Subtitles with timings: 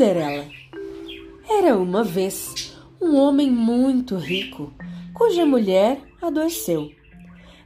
[0.00, 0.46] Cinderela.
[1.46, 4.72] Era uma vez um homem muito rico,
[5.12, 6.90] cuja mulher adoeceu.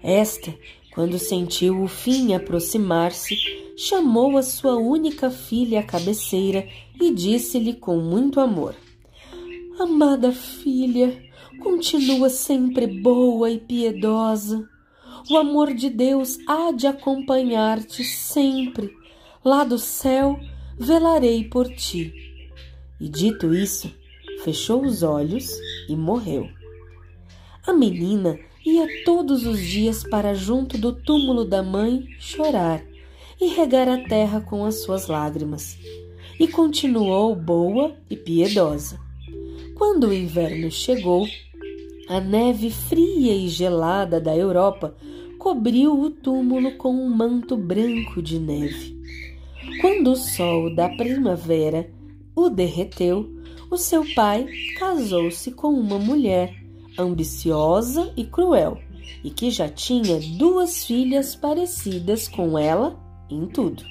[0.02, 0.52] Esta,
[0.92, 3.36] quando sentiu o fim aproximar-se,
[3.76, 6.66] chamou a sua única filha à cabeceira
[7.00, 8.74] e disse-lhe com muito amor:
[9.78, 11.16] Amada filha,
[11.62, 14.68] continua sempre boa e piedosa.
[15.30, 18.92] O amor de Deus há de acompanhar-te sempre.
[19.44, 20.36] Lá do céu
[20.76, 22.23] velarei por ti.
[23.00, 23.92] E dito isso,
[24.42, 25.50] fechou os olhos
[25.88, 26.48] e morreu.
[27.66, 32.84] A menina ia todos os dias para junto do túmulo da mãe chorar
[33.40, 35.78] e regar a terra com as suas lágrimas.
[36.38, 38.98] E continuou boa e piedosa.
[39.74, 41.26] Quando o inverno chegou,
[42.08, 44.94] a neve fria e gelada da Europa
[45.38, 48.94] cobriu o túmulo com um manto branco de neve.
[49.80, 51.88] Quando o sol da primavera
[52.34, 53.30] o derreteu,
[53.70, 54.46] o seu pai
[54.78, 56.54] casou-se com uma mulher
[56.98, 58.78] ambiciosa e cruel,
[59.22, 62.98] e que já tinha duas filhas parecidas com ela
[63.30, 63.82] em tudo.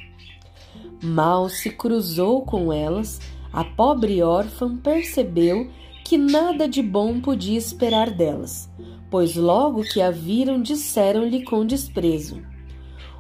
[1.02, 3.20] Mal se cruzou com elas,
[3.52, 5.70] a pobre órfã percebeu
[6.04, 8.70] que nada de bom podia esperar delas,
[9.10, 12.42] pois logo que a viram disseram-lhe com desprezo: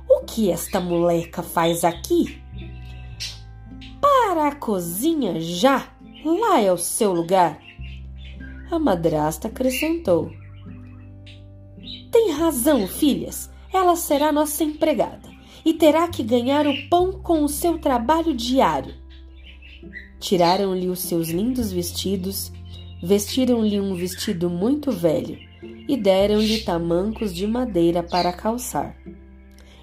[0.09, 2.42] O que esta moleca faz aqui?
[4.33, 5.89] Para a cozinha já!
[6.25, 7.61] Lá é o seu lugar!
[8.71, 10.31] A madrasta acrescentou:
[12.11, 13.47] Tem razão, filhas.
[13.71, 15.29] Ela será nossa empregada
[15.63, 18.95] e terá que ganhar o pão com o seu trabalho diário.
[20.19, 22.51] Tiraram-lhe os seus lindos vestidos,
[23.03, 25.37] vestiram-lhe um vestido muito velho
[25.87, 28.97] e deram-lhe tamancos de madeira para calçar.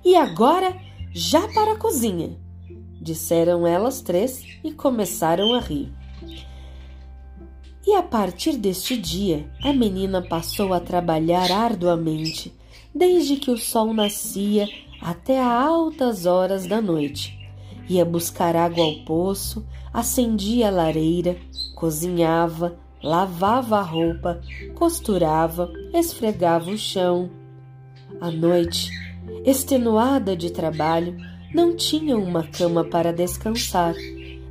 [0.04, 0.76] E agora,
[1.14, 2.49] já para a cozinha!
[3.10, 5.92] Disseram elas três e começaram a rir.
[7.84, 12.54] E a partir deste dia, a menina passou a trabalhar arduamente,
[12.94, 14.68] desde que o sol nascia
[15.02, 17.36] até a altas horas da noite.
[17.88, 21.36] Ia buscar água ao poço, acendia a lareira,
[21.74, 24.40] cozinhava, lavava a roupa,
[24.76, 27.28] costurava, esfregava o chão.
[28.20, 28.88] À noite,
[29.44, 31.16] extenuada de trabalho,
[31.54, 33.94] não tinha uma cama para descansar.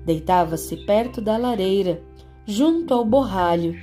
[0.06, 2.02] Deitava-se perto da lareira,
[2.46, 3.76] junto ao borralho,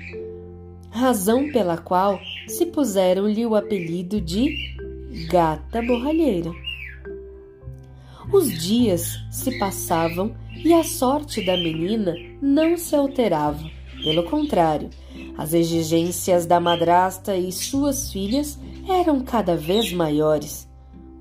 [0.90, 2.18] razão pela qual
[2.48, 4.74] se puseram-lhe o apelido de
[5.28, 6.50] Gata Borralheira.
[8.32, 10.34] Os dias se passavam
[10.64, 13.64] e a sorte da menina não se alterava.
[14.02, 14.90] Pelo contrário,
[15.38, 20.65] as exigências da madrasta e suas filhas eram cada vez maiores.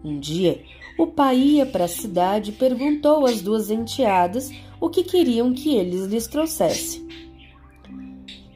[0.05, 0.61] Um dia,
[0.99, 5.75] o pai ia para a cidade e perguntou às duas enteadas o que queriam que
[5.75, 7.07] eles lhes trouxessem.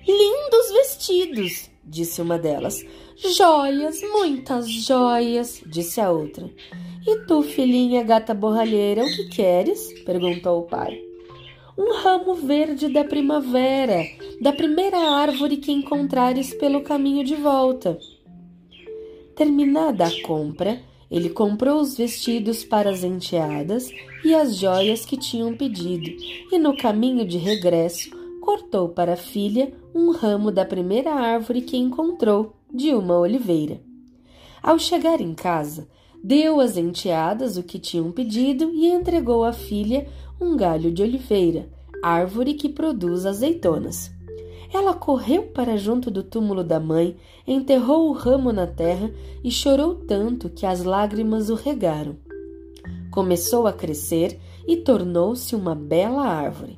[0.08, 2.86] Lindos vestidos, disse uma delas.
[3.36, 6.48] Joias, muitas joias, disse a outra.
[7.08, 9.92] E tu, filhinha gata borralheira, o que queres?
[10.04, 11.02] perguntou o pai.
[11.76, 14.06] Um ramo verde da primavera,
[14.40, 17.98] da primeira árvore que encontrares pelo caminho de volta.
[19.36, 23.90] Terminada a compra, ele comprou os vestidos para as enteadas
[24.24, 26.10] e as joias que tinham pedido,
[26.52, 28.10] e no caminho de regresso
[28.42, 33.82] cortou para a filha um ramo da primeira árvore que encontrou, de uma oliveira.
[34.62, 35.88] Ao chegar em casa,
[36.24, 40.08] deu às enteadas o que tinham pedido e entregou à filha
[40.40, 41.70] um galho de oliveira,
[42.04, 44.12] árvore que produz azeitonas.
[44.72, 47.16] Ela correu para junto do túmulo da mãe,
[47.48, 49.12] enterrou o ramo na terra
[49.44, 52.16] e chorou tanto que as lágrimas o regaram.
[53.10, 56.78] Começou a crescer e tornou-se uma bela árvore.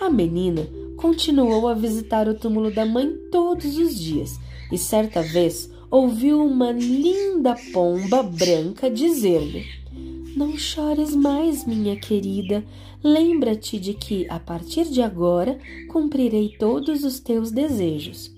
[0.00, 0.66] A menina
[0.96, 4.38] continuou a visitar o túmulo da mãe todos os dias
[4.72, 9.79] e certa vez ouviu uma linda pomba branca dizer-lhe:
[10.40, 12.64] Não chores mais, minha querida.
[13.04, 18.34] Lembra-te de que, a partir de agora, cumprirei todos os teus desejos.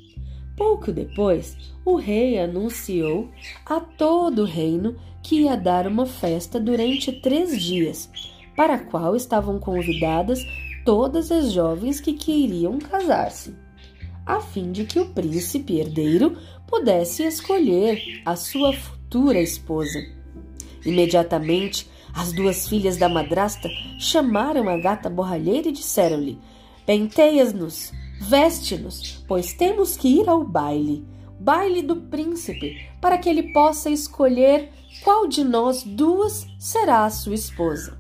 [0.56, 3.30] Pouco depois, o rei anunciou
[3.64, 8.10] a todo o reino que ia dar uma festa durante três dias,
[8.56, 10.40] para a qual estavam convidadas
[10.84, 13.54] todas as jovens que queriam casar-se,
[14.26, 20.00] a fim de que o príncipe herdeiro pudesse escolher a sua futura esposa.
[20.84, 23.68] Imediatamente, as duas filhas da madrasta
[23.98, 26.38] chamaram a gata borralheira e disseram-lhe:
[26.84, 31.06] Penteias-nos, veste-nos, pois temos que ir ao baile,
[31.40, 34.70] baile do príncipe, para que ele possa escolher
[35.02, 37.98] qual de nós duas será a sua esposa.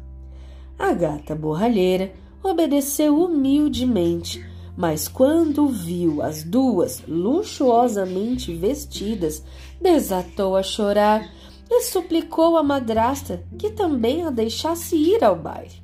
[0.78, 2.12] A gata borralheira
[2.42, 4.44] obedeceu humildemente,
[4.76, 9.44] mas quando viu as duas luxuosamente vestidas,
[9.80, 11.30] desatou a chorar
[11.74, 15.82] e suplicou à madrasta que também a deixasse ir ao baile.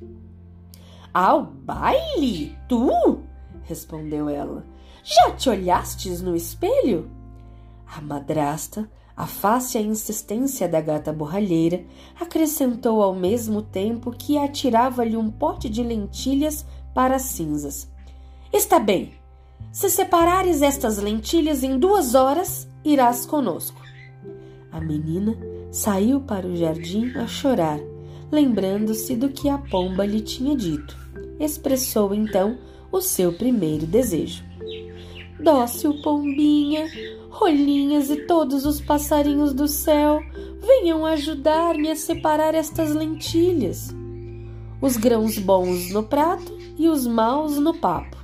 [1.11, 2.55] Ao baile?
[2.67, 3.23] Tu?
[3.63, 4.65] respondeu ela.
[5.03, 7.09] Já te olhastes no espelho?
[7.87, 11.83] A madrasta, a face a insistência da gata borralheira,
[12.19, 17.91] acrescentou ao mesmo tempo que atirava-lhe um pote de lentilhas para as cinzas.
[18.53, 19.13] Está bem.
[19.71, 23.81] Se separares estas lentilhas em duas horas, irás conosco.
[24.71, 25.35] A menina
[25.71, 27.79] saiu para o jardim a chorar,
[28.31, 30.97] lembrando-se do que a pomba lhe tinha dito.
[31.39, 32.57] Expressou então
[32.91, 34.43] o seu primeiro desejo.
[35.39, 36.85] Dócil pombinha,
[37.29, 40.21] rolinhas e todos os passarinhos do céu,
[40.59, 43.95] venham ajudar-me a separar estas lentilhas.
[44.81, 48.17] Os grãos bons no prato e os maus no papo.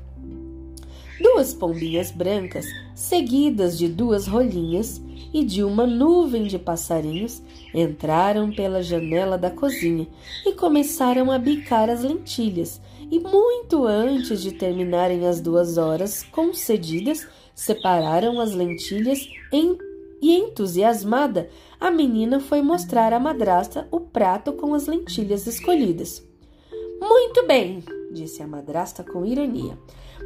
[1.22, 2.66] Duas pombinhas brancas,
[2.96, 5.00] seguidas de duas rolinhas,
[5.36, 7.42] e de uma nuvem de passarinhos
[7.74, 10.08] entraram pela janela da cozinha
[10.46, 12.82] e começaram a bicar as lentilhas.
[13.12, 19.78] E muito antes de terminarem as duas horas concedidas, separaram as lentilhas em,
[20.22, 21.50] e, entusiasmada,
[21.82, 26.26] a menina foi mostrar à madrasta o prato com as lentilhas escolhidas.
[27.02, 29.78] Muito bem, disse a madrasta com ironia.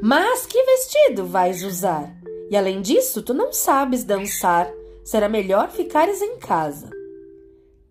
[0.04, 2.16] Mas que vestido vais usar?
[2.50, 4.72] E além disso, tu não sabes dançar
[5.04, 6.90] será melhor ficares em casa.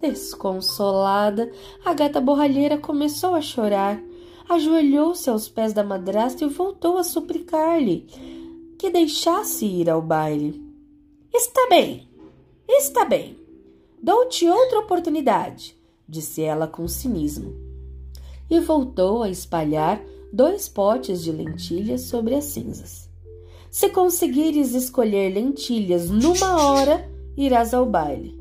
[0.01, 1.51] Desconsolada,
[1.85, 4.01] a gata borralheira começou a chorar,
[4.49, 8.07] ajoelhou-se aos pés da madrasta e voltou a suplicar-lhe
[8.79, 10.63] que deixasse ir ao baile.
[11.35, 12.09] Está bem,
[12.69, 13.37] está bem.
[14.01, 15.77] Dou-te outra oportunidade,
[16.09, 17.53] disse ela com cinismo.
[18.49, 20.01] E voltou a espalhar
[20.33, 23.08] dois potes de lentilhas sobre as cinzas.
[23.79, 28.37] Se conseguires escolher lentilhas numa hora, irás ao baile.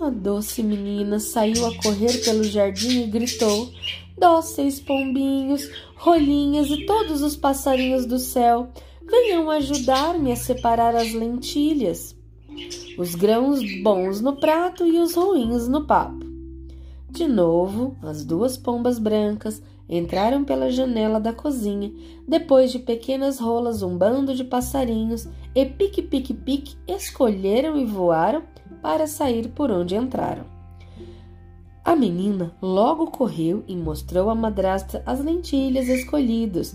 [0.00, 3.72] A doce menina saiu a correr pelo jardim e gritou:
[4.16, 8.68] Dóceis pombinhos, rolinhas e todos os passarinhos do céu,
[9.04, 12.14] venham ajudar-me a separar as lentilhas.
[12.96, 16.24] Os grãos bons no prato e os ruins no papo.
[17.10, 19.60] De novo, as duas pombas brancas
[19.98, 21.92] entraram pela janela da cozinha,
[22.26, 28.42] depois de pequenas rolas, um bando de passarinhos e pique-pique-pique escolheram e voaram
[28.80, 30.46] para sair por onde entraram.
[31.84, 36.74] A menina logo correu e mostrou à madrasta as lentilhas escolhidas,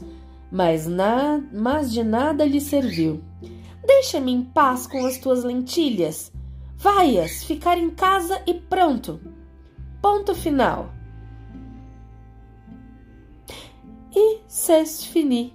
[0.52, 3.24] mas, na, mas de nada lhe serviu.
[3.86, 6.32] Deixa-me em paz com as tuas lentilhas.
[6.76, 9.20] Vaias ficar em casa e pronto.
[10.02, 10.97] Ponto final.
[14.20, 15.54] E c'est fini.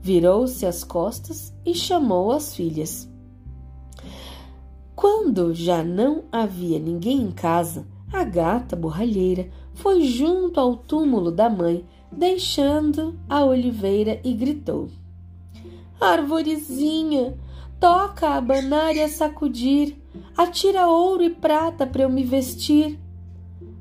[0.00, 3.10] Virou-se as costas e chamou as filhas.
[4.94, 11.50] Quando já não havia ninguém em casa, a gata borralheira foi junto ao túmulo da
[11.50, 14.88] mãe, deixando a oliveira e gritou:
[16.00, 17.36] Arvorezinha,
[17.80, 19.96] toca a abanar e a sacudir,
[20.36, 23.00] atira ouro e prata para eu me vestir.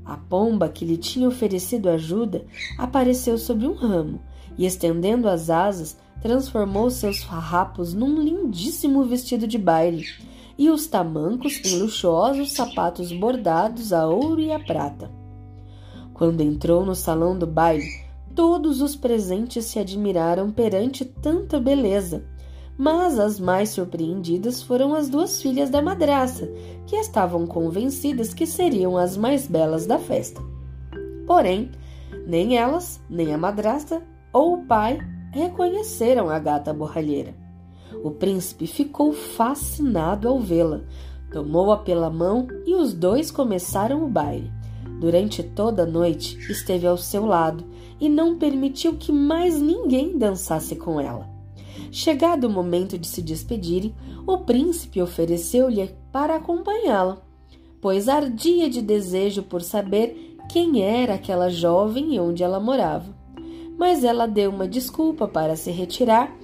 [0.06, 2.46] A pomba que lhe tinha oferecido ajuda
[2.78, 4.20] apareceu sobre um ramo
[4.58, 10.06] e, estendendo as asas, transformou seus farrapos num lindíssimo vestido de baile
[10.58, 15.12] e os tamancos em luxuosos sapatos bordados a ouro e a prata.
[16.14, 18.06] Quando entrou no salão do baile,
[18.36, 22.24] todos os presentes se admiraram perante tanta beleza
[22.82, 26.52] mas as mais surpreendidas foram as duas filhas da madraça,
[26.88, 30.42] que estavam convencidas que seriam as mais belas da festa.
[31.28, 31.70] Porém,
[32.26, 34.02] nem elas, nem a madrasta
[34.34, 34.98] ou o pai
[35.32, 37.36] reconheceram a gata borralheira.
[38.04, 40.82] O príncipe ficou fascinado ao vê-la,
[41.32, 44.52] tomou-a pela mão e os dois começaram o baile.
[45.00, 47.64] Durante toda a noite esteve ao seu lado
[48.00, 51.31] e não permitiu que mais ninguém dançasse com ela.
[51.92, 53.94] Chegado o momento de se despedirem,
[54.26, 57.22] o príncipe ofereceu-lhe para acompanhá-la,
[57.82, 63.16] pois ardia de desejo por saber quem era aquela jovem e onde ela morava.
[63.78, 66.36] Mas ela deu uma desculpa para se retirar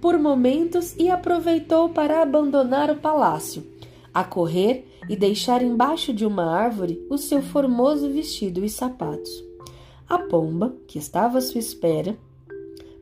[0.00, 3.64] por momentos e aproveitou para abandonar o palácio,
[4.12, 9.30] a correr e deixar embaixo de uma árvore o seu formoso vestido e sapatos.
[10.08, 12.16] A pomba, que estava à sua espera,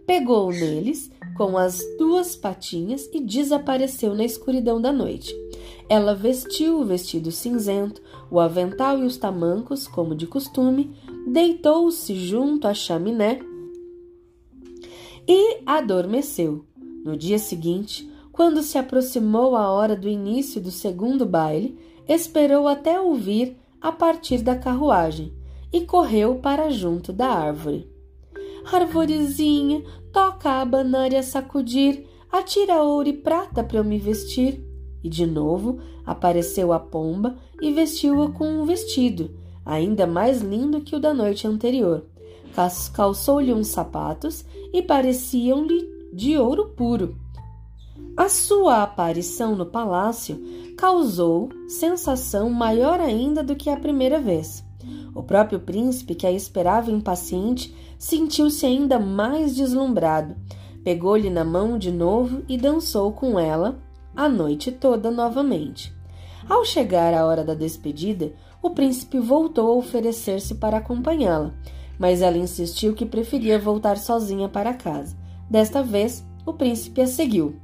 [0.07, 5.33] pegou neles com as duas patinhas e desapareceu na escuridão da noite.
[5.89, 10.97] Ela vestiu o vestido cinzento, o avental e os tamancos, como de costume,
[11.29, 13.39] deitou-se junto à chaminé
[15.29, 16.65] e adormeceu.
[17.05, 21.79] No dia seguinte, quando se aproximou a hora do início do segundo baile,
[22.09, 25.33] esperou até ouvir a partir da carruagem
[25.73, 27.98] e correu para junto da árvore.
[28.73, 29.83] Arvorezinha,
[30.13, 34.65] toca a abanar e a sacudir, atira ouro e prata para eu me vestir.
[35.03, 39.31] E de novo apareceu a pomba e vestiu-a com um vestido,
[39.65, 42.05] ainda mais lindo que o da noite anterior.
[42.93, 47.17] Calçou-lhe uns sapatos e pareciam-lhe de ouro puro.
[48.17, 50.43] A sua aparição no palácio
[50.77, 54.65] causou sensação maior ainda do que a primeira vez.
[55.15, 60.37] O próprio príncipe, que a esperava impaciente, sentiu-se ainda mais deslumbrado.
[60.85, 63.79] Pegou-lhe na mão de novo e dançou com ela
[64.15, 65.93] a noite toda novamente.
[66.49, 71.53] Ao chegar a hora da despedida, o príncipe voltou a oferecer-se para acompanhá-la,
[71.99, 75.17] mas ela insistiu que preferia voltar sozinha para casa.
[75.51, 77.57] Desta vez, o príncipe a seguiu.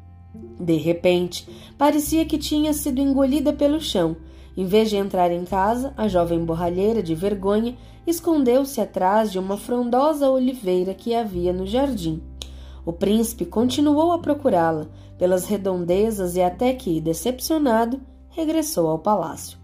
[0.61, 4.17] De repente, parecia que tinha sido engolida pelo chão.
[4.57, 9.57] Em vez de entrar em casa, a jovem borralheira, de vergonha, escondeu-se atrás de uma
[9.57, 12.23] frondosa oliveira que havia no jardim.
[12.87, 14.87] O príncipe continuou a procurá-la
[15.19, 19.59] pelas redondezas e até que, decepcionado, regressou ao palácio.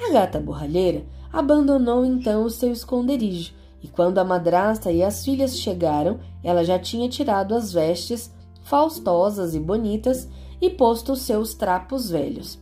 [0.00, 5.58] A gata borralheira abandonou então o seu esconderijo e quando a madrasta e as filhas
[5.58, 10.28] chegaram, ela já tinha tirado as vestes faustosas e bonitas
[10.60, 12.60] e posto os seus trapos velhos.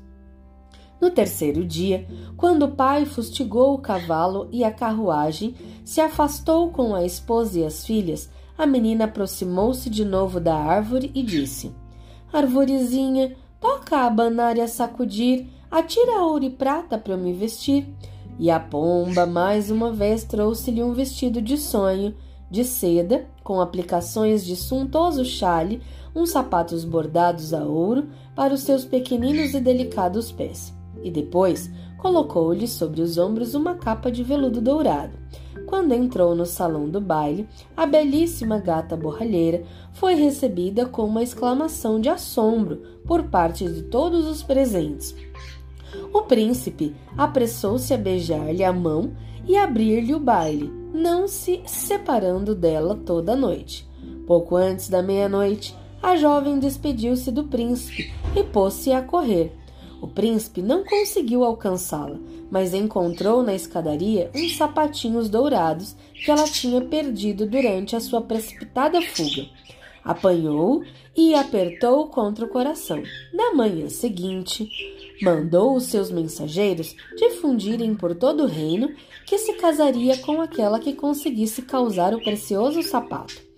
[1.01, 6.95] No terceiro dia, quando o pai fustigou o cavalo e a carruagem, se afastou com
[6.95, 8.29] a esposa e as filhas,
[8.59, 11.73] a menina aproximou-se de novo da árvore e disse:
[12.31, 17.89] Arvorezinha, toca a abanar e a sacudir, atira ouro e prata para eu me vestir.
[18.39, 22.15] E a pomba mais uma vez trouxe-lhe um vestido de sonho,
[22.51, 25.81] de seda, com aplicações de suntuoso chale,
[26.15, 30.80] uns sapatos bordados a ouro para os seus pequeninos e delicados pés.
[31.03, 35.19] E depois colocou-lhe sobre os ombros uma capa de veludo dourado.
[35.67, 42.01] Quando entrou no salão do baile, a belíssima gata borralheira foi recebida com uma exclamação
[42.01, 45.15] de assombro por parte de todos os presentes.
[46.13, 49.13] O príncipe apressou-se a beijar-lhe a mão
[49.47, 53.89] e abrir-lhe o baile, não se separando dela toda a noite.
[54.27, 59.53] Pouco antes da meia-noite, a jovem despediu-se do príncipe e pôs-se a correr.
[60.01, 62.19] O príncipe não conseguiu alcançá-la,
[62.51, 69.01] mas encontrou na escadaria uns sapatinhos dourados que ela tinha perdido durante a sua precipitada
[69.03, 69.47] fuga.
[70.03, 70.83] Apanhou
[71.15, 73.03] e apertou contra o coração.
[73.35, 74.67] Na manhã seguinte,
[75.21, 78.95] mandou os seus mensageiros difundirem por todo o reino
[79.27, 83.51] que se casaria com aquela que conseguisse causar o precioso sapato.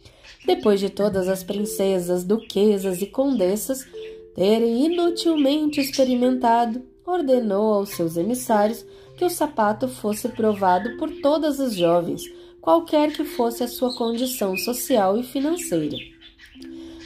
[0.44, 3.86] Depois de todas as princesas, duquesas e condessas
[4.34, 8.84] terem inutilmente experimentado, ordenou aos seus emissários
[9.16, 12.22] que o sapato fosse provado por todas as jovens,
[12.60, 15.96] qualquer que fosse a sua condição social e financeira.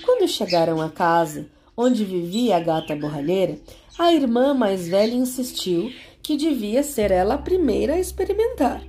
[0.05, 3.59] Quando chegaram à casa onde vivia a gata borralheira,
[3.99, 5.93] a irmã mais velha insistiu
[6.23, 8.83] que devia ser ela a primeira a experimentar.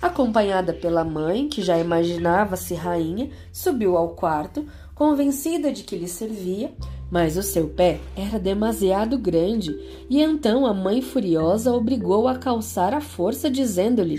[0.00, 6.72] Acompanhada pela mãe, que já imaginava-se rainha, subiu ao quarto, convencida de que lhe servia,
[7.10, 9.76] mas o seu pé era demasiado grande,
[10.08, 14.18] e então a mãe furiosa obrigou a calçar à força, dizendo-lhe: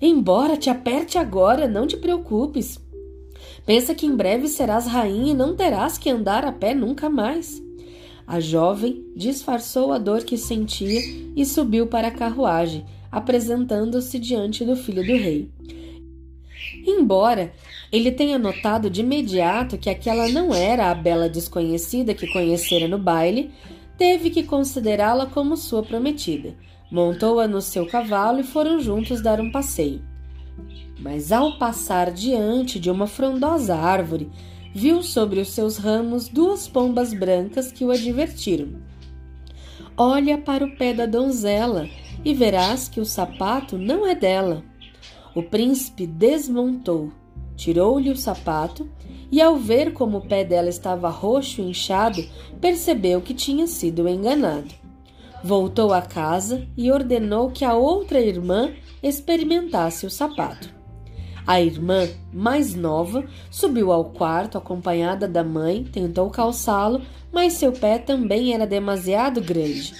[0.00, 2.78] Embora te aperte agora, não te preocupes.
[3.66, 7.62] Pensa que em breve serás rainha e não terás que andar a pé nunca mais.
[8.26, 11.00] A jovem disfarçou a dor que sentia
[11.36, 15.50] e subiu para a carruagem, apresentando-se diante do filho do rei.
[16.86, 17.52] Embora
[17.92, 22.98] ele tenha notado de imediato que aquela não era a bela desconhecida que conhecera no
[22.98, 23.52] baile,
[23.96, 26.54] teve que considerá-la como sua prometida.
[26.90, 30.02] Montou-a no seu cavalo e foram juntos dar um passeio.
[30.98, 34.30] Mas ao passar diante de uma frondosa árvore,
[34.74, 38.80] viu sobre os seus ramos duas pombas brancas que o advertiram.
[39.96, 41.88] Olha para o pé da donzela
[42.24, 44.64] e verás que o sapato não é dela.
[45.34, 47.10] O príncipe desmontou,
[47.56, 48.88] tirou-lhe o sapato
[49.30, 52.22] e, ao ver como o pé dela estava roxo e inchado,
[52.60, 54.74] percebeu que tinha sido enganado.
[55.42, 58.72] Voltou à casa e ordenou que a outra irmã
[59.02, 60.72] experimentasse o sapato.
[61.46, 67.00] A irmã, mais nova, subiu ao quarto acompanhada da mãe, tentou calçá-lo,
[67.32, 69.94] mas seu pé também era demasiado grande.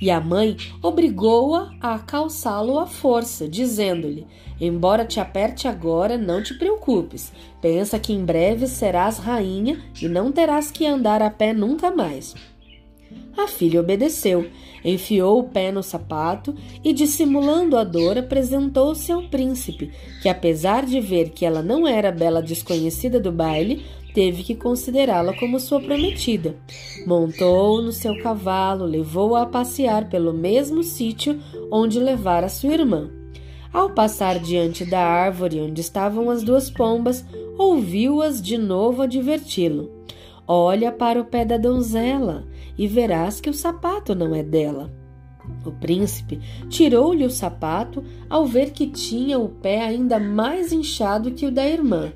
[0.00, 4.26] E a mãe obrigou-a a calçá-lo à força, dizendo-lhe:
[4.60, 7.32] Embora te aperte agora, não te preocupes.
[7.60, 12.34] Pensa que em breve serás rainha e não terás que andar a pé nunca mais.
[13.36, 14.48] A filha obedeceu,
[14.84, 21.00] enfiou o pé no sapato e, dissimulando a dor, apresentou-se ao príncipe, que, apesar de
[21.00, 23.84] ver que ela não era a bela desconhecida do baile,
[24.14, 26.56] teve que considerá-la como sua prometida.
[27.06, 31.38] Montou no seu cavalo, levou-a a passear pelo mesmo sítio
[31.70, 33.10] onde levara sua irmã.
[33.72, 37.24] Ao passar diante da árvore onde estavam as duas pombas,
[37.58, 39.90] ouviu-as de novo adverti-lo.
[40.46, 42.46] Olha para o pé da donzela
[42.78, 44.90] e verás que o sapato não é dela.
[45.64, 51.46] O príncipe tirou-lhe o sapato ao ver que tinha o pé ainda mais inchado que
[51.46, 52.12] o da irmã.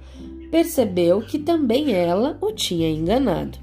[0.53, 3.59] Percebeu que também ela o tinha enganado.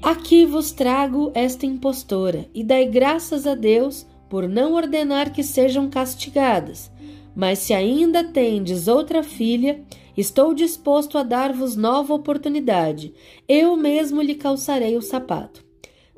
[0.00, 5.90] Aqui vos trago esta impostora e dai graças a Deus por não ordenar que sejam
[5.90, 6.92] castigadas.
[7.34, 9.82] Mas se ainda tendes outra filha,
[10.16, 13.14] Estou disposto a dar-vos nova oportunidade.
[13.48, 15.64] Eu mesmo lhe calçarei o sapato.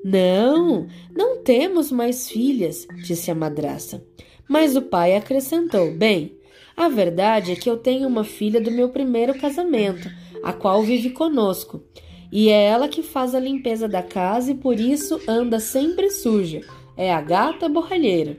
[0.05, 4.05] Não, não temos mais filhas, disse a madraça.
[4.49, 6.37] Mas o pai acrescentou: Bem,
[6.77, 10.11] a verdade é que eu tenho uma filha do meu primeiro casamento,
[10.43, 11.83] a qual vive conosco.
[12.33, 16.63] E é ela que faz a limpeza da casa e por isso anda sempre suja.
[16.97, 18.37] É a gata borralheira.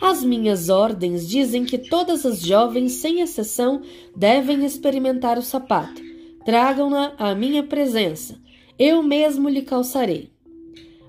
[0.00, 3.82] As minhas ordens dizem que todas as jovens, sem exceção,
[4.16, 6.02] devem experimentar o sapato.
[6.44, 8.36] Tragam-na à minha presença.
[8.76, 10.31] Eu mesmo lhe calçarei.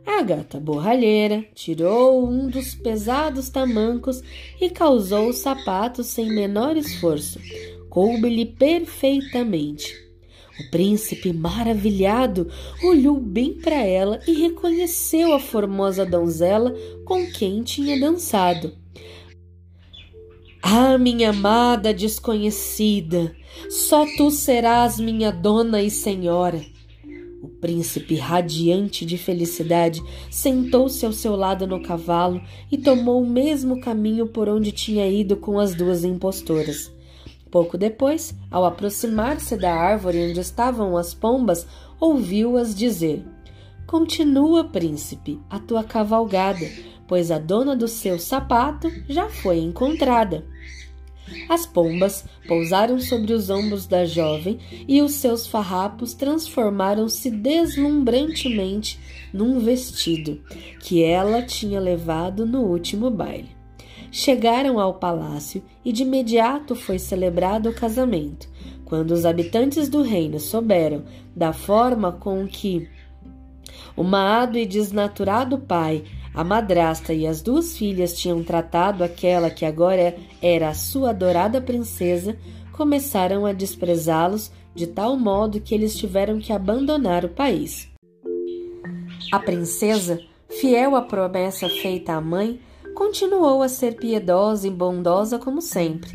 [0.06, 4.22] A gata borralheira tirou um dos pesados tamancos
[4.60, 7.40] e causou o sapato sem menor esforço.
[7.90, 9.94] Coube-lhe perfeitamente.
[10.60, 12.48] O príncipe, maravilhado,
[12.84, 18.74] olhou bem para ela e reconheceu a formosa donzela com quem tinha dançado.
[20.62, 23.36] Ah, minha amada desconhecida,
[23.70, 26.73] só tu serás minha dona e senhora.
[27.64, 34.28] Príncipe, radiante de felicidade, sentou-se ao seu lado no cavalo e tomou o mesmo caminho
[34.28, 36.92] por onde tinha ido com as duas impostoras.
[37.50, 41.66] Pouco depois, ao aproximar-se da árvore onde estavam as pombas,
[42.02, 43.24] ouviu-as dizer:
[43.88, 46.68] Continua, príncipe, a tua cavalgada
[47.08, 50.46] pois a dona do seu sapato já foi encontrada.
[51.50, 59.00] As pombas pousaram sobre os ombros da jovem e os seus farrapos transformaram-se deslumbrantemente
[59.34, 60.42] num vestido
[60.80, 63.50] que ela tinha levado no último baile.
[64.12, 68.48] Chegaram ao palácio e de imediato foi celebrado o casamento.
[68.86, 71.04] Quando os habitantes do reino souberam
[71.36, 72.88] da forma com que
[73.96, 79.66] o maado e desnaturado pai a madrasta e as duas filhas tinham tratado aquela que
[79.66, 82.36] agora era a sua adorada princesa,
[82.72, 87.88] começaram a desprezá-los de tal modo que eles tiveram que abandonar o país.
[89.32, 90.20] A princesa,
[90.50, 92.60] fiel à promessa feita à mãe,
[92.96, 96.12] continuou a ser piedosa e bondosa como sempre,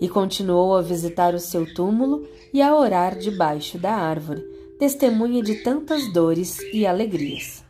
[0.00, 4.42] e continuou a visitar o seu túmulo e a orar debaixo da árvore,
[4.78, 7.69] testemunha de tantas dores e alegrias.